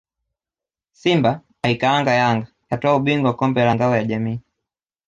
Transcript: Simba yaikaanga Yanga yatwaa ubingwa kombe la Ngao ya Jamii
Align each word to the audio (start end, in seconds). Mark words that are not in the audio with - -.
Simba 0.99 1.31
yaikaanga 1.63 2.11
Yanga 2.21 2.47
yatwaa 2.69 2.95
ubingwa 2.99 3.31
kombe 3.39 3.65
la 3.65 3.75
Ngao 3.75 3.93
ya 3.95 4.03
Jamii 4.09 4.39